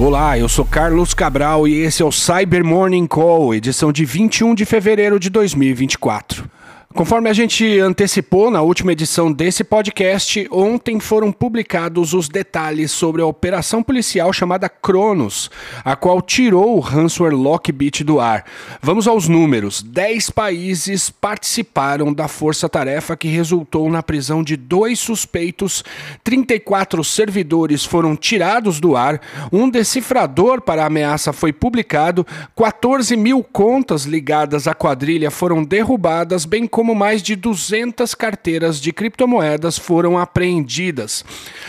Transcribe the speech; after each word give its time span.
Olá, 0.00 0.38
eu 0.38 0.48
sou 0.48 0.64
Carlos 0.64 1.12
Cabral 1.12 1.66
e 1.66 1.80
esse 1.80 2.02
é 2.02 2.04
o 2.04 2.12
Cyber 2.12 2.64
Morning 2.64 3.04
Call, 3.04 3.52
edição 3.52 3.90
de 3.90 4.04
21 4.04 4.54
de 4.54 4.64
fevereiro 4.64 5.18
de 5.18 5.28
2024. 5.28 6.48
Conforme 6.94 7.28
a 7.28 7.34
gente 7.34 7.78
antecipou 7.78 8.50
na 8.50 8.62
última 8.62 8.92
edição 8.92 9.30
desse 9.30 9.62
podcast, 9.62 10.48
ontem 10.50 10.98
foram 10.98 11.30
publicados 11.30 12.14
os 12.14 12.30
detalhes 12.30 12.90
sobre 12.90 13.20
a 13.20 13.26
operação 13.26 13.82
policial 13.82 14.32
chamada 14.32 14.70
Cronos, 14.70 15.50
a 15.84 15.94
qual 15.94 16.22
tirou 16.22 16.76
o 16.76 16.80
ransomware 16.80 17.36
Lockbit 17.36 18.02
do 18.02 18.18
ar. 18.18 18.42
Vamos 18.80 19.06
aos 19.06 19.28
números: 19.28 19.82
10 19.82 20.30
países 20.30 21.10
participaram 21.10 22.12
da 22.12 22.26
força-tarefa 22.26 23.18
que 23.18 23.28
resultou 23.28 23.90
na 23.90 24.02
prisão 24.02 24.42
de 24.42 24.56
dois 24.56 24.98
suspeitos, 24.98 25.84
34 26.24 27.04
servidores 27.04 27.84
foram 27.84 28.16
tirados 28.16 28.80
do 28.80 28.96
ar, 28.96 29.20
um 29.52 29.68
decifrador 29.68 30.62
para 30.62 30.84
a 30.84 30.86
ameaça 30.86 31.34
foi 31.34 31.52
publicado, 31.52 32.26
14 32.56 33.14
mil 33.14 33.44
contas 33.44 34.04
ligadas 34.04 34.66
à 34.66 34.74
quadrilha 34.74 35.30
foram 35.30 35.62
derrubadas, 35.62 36.46
bem 36.46 36.66
como 36.66 36.77
como 36.78 36.94
mais 36.94 37.24
de 37.24 37.34
200 37.34 38.14
carteiras 38.14 38.80
de 38.80 38.92
criptomoedas 38.92 39.76
foram 39.76 40.16
apreendidas. 40.16 41.24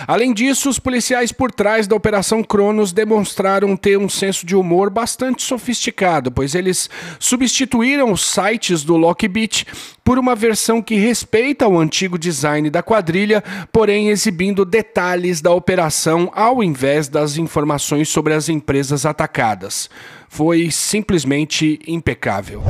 Além 0.07 0.31
disso, 0.35 0.69
os 0.69 0.77
policiais 0.77 1.31
por 1.31 1.51
trás 1.51 1.87
da 1.87 1.95
Operação 1.95 2.43
Cronos 2.43 2.93
demonstraram 2.93 3.75
ter 3.75 3.97
um 3.97 4.07
senso 4.07 4.45
de 4.45 4.55
humor 4.55 4.91
bastante 4.91 5.41
sofisticado, 5.41 6.31
pois 6.31 6.53
eles 6.53 6.91
substituíram 7.17 8.11
os 8.11 8.23
sites 8.23 8.83
do 8.83 8.95
Lockbit 8.97 9.65
por 10.03 10.19
uma 10.19 10.35
versão 10.35 10.79
que 10.79 10.93
respeita 10.93 11.67
o 11.67 11.79
antigo 11.79 12.15
design 12.15 12.69
da 12.69 12.83
quadrilha, 12.83 13.43
porém 13.71 14.09
exibindo 14.09 14.63
detalhes 14.63 15.41
da 15.41 15.51
operação 15.51 16.31
ao 16.35 16.63
invés 16.63 17.07
das 17.07 17.35
informações 17.35 18.09
sobre 18.09 18.35
as 18.35 18.47
empresas 18.47 19.07
atacadas. 19.07 19.89
Foi 20.27 20.69
simplesmente 20.69 21.79
impecável. 21.87 22.61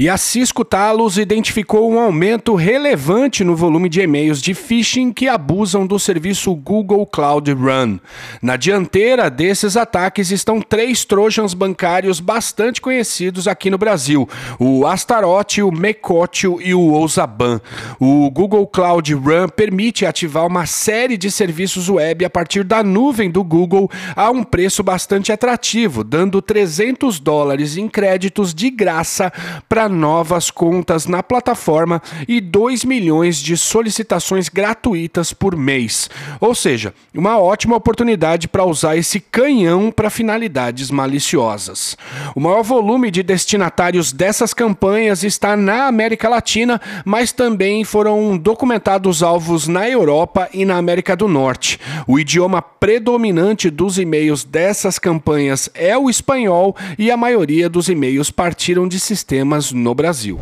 E 0.00 0.08
a 0.08 0.16
Cisco 0.16 0.64
Talos 0.64 1.18
identificou 1.18 1.90
um 1.90 1.98
aumento 1.98 2.54
relevante 2.54 3.42
no 3.42 3.56
volume 3.56 3.88
de 3.88 4.00
e-mails 4.00 4.40
de 4.40 4.54
phishing 4.54 5.12
que 5.12 5.26
abusam 5.26 5.84
do 5.84 5.98
serviço 5.98 6.54
Google 6.54 7.04
Cloud 7.04 7.52
Run. 7.52 7.98
Na 8.40 8.54
dianteira 8.56 9.28
desses 9.28 9.76
ataques 9.76 10.30
estão 10.30 10.60
três 10.60 11.04
trojans 11.04 11.52
bancários 11.52 12.20
bastante 12.20 12.80
conhecidos 12.80 13.48
aqui 13.48 13.70
no 13.70 13.76
Brasil: 13.76 14.28
o 14.56 14.86
Astaroth, 14.86 15.58
o 15.64 15.72
Mecotio 15.72 16.62
e 16.62 16.72
o 16.72 16.92
Osaban. 16.92 17.60
O 17.98 18.30
Google 18.30 18.68
Cloud 18.68 19.12
Run 19.14 19.48
permite 19.48 20.06
ativar 20.06 20.46
uma 20.46 20.64
série 20.64 21.16
de 21.16 21.28
serviços 21.28 21.88
web 21.88 22.24
a 22.24 22.30
partir 22.30 22.62
da 22.62 22.84
nuvem 22.84 23.28
do 23.28 23.42
Google 23.42 23.90
a 24.14 24.30
um 24.30 24.44
preço 24.44 24.84
bastante 24.84 25.32
atrativo, 25.32 26.04
dando 26.04 26.40
300 26.40 27.18
dólares 27.18 27.76
em 27.76 27.88
créditos 27.88 28.54
de 28.54 28.70
graça 28.70 29.32
para 29.68 29.87
novas 29.88 30.50
contas 30.50 31.06
na 31.06 31.22
plataforma 31.22 32.02
e 32.26 32.40
2 32.40 32.84
milhões 32.84 33.38
de 33.38 33.56
solicitações 33.56 34.48
gratuitas 34.48 35.32
por 35.32 35.56
mês. 35.56 36.08
Ou 36.40 36.54
seja, 36.54 36.94
uma 37.14 37.38
ótima 37.38 37.76
oportunidade 37.76 38.48
para 38.48 38.64
usar 38.64 38.96
esse 38.96 39.20
canhão 39.20 39.90
para 39.90 40.10
finalidades 40.10 40.90
maliciosas. 40.90 41.96
O 42.34 42.40
maior 42.40 42.62
volume 42.62 43.10
de 43.10 43.22
destinatários 43.22 44.12
dessas 44.12 44.54
campanhas 44.54 45.22
está 45.22 45.56
na 45.56 45.86
América 45.86 46.28
Latina, 46.28 46.80
mas 47.04 47.32
também 47.32 47.84
foram 47.84 48.36
documentados 48.36 49.22
alvos 49.22 49.66
na 49.66 49.88
Europa 49.88 50.48
e 50.52 50.64
na 50.64 50.76
América 50.76 51.16
do 51.16 51.28
Norte. 51.28 51.78
O 52.06 52.18
idioma 52.18 52.60
predominante 52.60 53.70
dos 53.70 53.98
e-mails 53.98 54.44
dessas 54.44 54.98
campanhas 54.98 55.70
é 55.74 55.96
o 55.96 56.08
espanhol 56.08 56.76
e 56.98 57.10
a 57.10 57.16
maioria 57.16 57.68
dos 57.68 57.88
e-mails 57.88 58.30
partiram 58.30 58.86
de 58.88 59.00
sistemas 59.00 59.72
no 59.78 59.94
Brasil. 59.94 60.38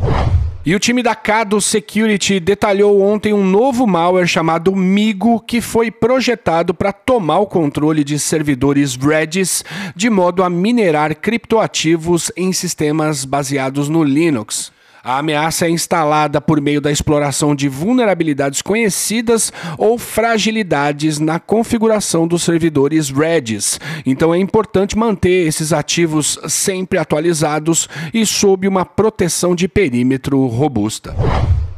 E 0.65 0.75
o 0.75 0.79
time 0.79 1.01
da 1.01 1.15
Cado 1.15 1.61
Security 1.61 2.41
detalhou 2.41 3.01
ontem 3.01 3.31
um 3.31 3.45
novo 3.45 3.87
malware 3.87 4.27
chamado 4.27 4.75
Migo 4.75 5.39
que 5.39 5.61
foi 5.61 5.89
projetado 5.89 6.73
para 6.73 6.91
tomar 6.91 7.39
o 7.39 7.47
controle 7.47 8.03
de 8.03 8.19
servidores 8.19 8.97
Redis 8.97 9.63
de 9.95 10.09
modo 10.09 10.43
a 10.43 10.49
minerar 10.49 11.15
criptoativos 11.15 12.33
em 12.35 12.51
sistemas 12.51 13.23
baseados 13.23 13.87
no 13.87 14.03
Linux. 14.03 14.73
A 15.03 15.19
ameaça 15.19 15.65
é 15.65 15.69
instalada 15.69 16.41
por 16.41 16.59
meio 16.59 16.81
da 16.81 16.91
exploração 16.91 17.55
de 17.55 17.69
vulnerabilidades 17.69 18.61
conhecidas 18.61 19.53
ou 19.77 19.97
fragilidades 19.97 21.19
na 21.19 21.39
configuração 21.39 22.27
dos 22.27 22.43
servidores 22.43 23.09
Redis. 23.09 23.79
Então 24.05 24.33
é 24.33 24.37
importante 24.37 24.97
manter 24.97 25.47
esses 25.47 25.71
ativos 25.71 26.39
sempre 26.47 26.97
atualizados 26.97 27.87
e 28.13 28.25
sob 28.25 28.67
uma 28.67 28.85
proteção 28.85 29.55
de 29.55 29.67
perímetro 29.67 30.45
robusta. 30.47 31.15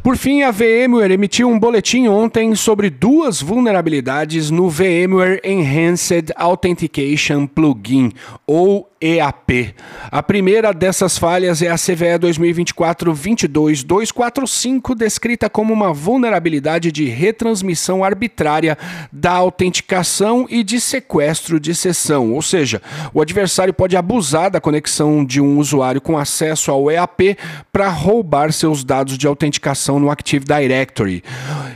Por 0.01 0.15
fim, 0.15 0.43
a 0.43 0.51
VMware 0.51 1.11
emitiu 1.11 1.49
um 1.49 1.59
boletim 1.59 2.07
ontem 2.07 2.55
sobre 2.55 2.89
duas 2.89 3.41
vulnerabilidades 3.41 4.49
no 4.49 4.69
VMware 4.69 5.41
Enhanced 5.43 6.31
Authentication 6.37 7.45
Plugin, 7.45 8.13
ou 8.47 8.89
EAP. 9.01 9.73
A 10.11 10.21
primeira 10.21 10.73
dessas 10.73 11.17
falhas 11.17 11.61
é 11.61 11.69
a 11.69 11.75
CVE 11.75 12.19
2024-22245, 12.19 14.93
descrita 14.93 15.49
como 15.49 15.73
uma 15.73 15.93
vulnerabilidade 15.93 16.91
de 16.91 17.05
retransmissão 17.05 18.03
arbitrária 18.03 18.77
da 19.11 19.31
autenticação 19.31 20.45
e 20.49 20.63
de 20.63 20.81
sequestro 20.81 21.59
de 21.59 21.73
sessão, 21.73 22.33
ou 22.33 22.41
seja, 22.41 22.81
o 23.13 23.21
adversário 23.21 23.73
pode 23.73 23.95
abusar 23.95 24.51
da 24.51 24.59
conexão 24.59 25.23
de 25.23 25.39
um 25.39 25.57
usuário 25.57 26.01
com 26.01 26.17
acesso 26.17 26.69
ao 26.69 26.91
EAP 26.91 27.37
para 27.71 27.87
roubar 27.87 28.51
seus 28.51 28.83
dados 28.83 29.17
de 29.17 29.27
autenticação 29.27 29.88
no 29.97 30.11
Active 30.11 30.45
Directory. 30.45 31.23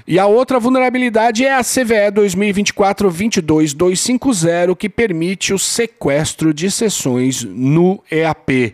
E 0.06 0.19
a 0.19 0.25
outra 0.25 0.59
vulnerabilidade 0.59 1.46
é 1.46 1.56
a 1.56 1.63
CVE 1.63 2.12
2024-22250, 2.13 4.75
que 4.75 4.90
permite 4.90 5.53
o 5.53 5.59
sequestro 5.59 6.53
de 6.53 6.69
sessões 6.69 7.46
no 7.46 8.03
EAP. 8.12 8.73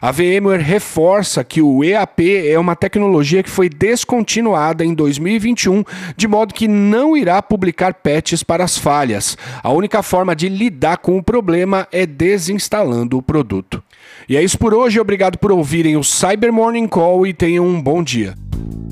A 0.00 0.10
VMware 0.10 0.62
reforça 0.62 1.44
que 1.44 1.60
o 1.60 1.84
EAP 1.84 2.48
é 2.48 2.58
uma 2.58 2.74
tecnologia 2.74 3.42
que 3.42 3.50
foi 3.50 3.68
descontinuada 3.68 4.82
em 4.82 4.94
2021, 4.94 5.84
de 6.16 6.26
modo 6.26 6.54
que 6.54 6.66
não 6.66 7.14
irá 7.14 7.42
publicar 7.42 7.92
patches 7.92 8.42
para 8.42 8.64
as 8.64 8.78
falhas. 8.78 9.36
A 9.62 9.70
única 9.70 10.02
forma 10.02 10.34
de 10.34 10.48
lidar 10.48 10.96
com 10.96 11.18
o 11.18 11.22
problema 11.22 11.86
é 11.92 12.06
desinstalando 12.06 13.18
o 13.18 13.22
produto. 13.22 13.82
E 14.28 14.36
é 14.36 14.42
isso 14.42 14.58
por 14.58 14.72
hoje, 14.72 14.98
obrigado 14.98 15.38
por 15.38 15.52
ouvirem 15.52 15.96
o 15.96 16.04
Cyber 16.04 16.52
Morning 16.52 16.88
Call 16.88 17.26
e 17.26 17.34
tenham 17.34 17.66
um 17.66 17.80
bom 17.80 18.02
dia. 18.02 18.34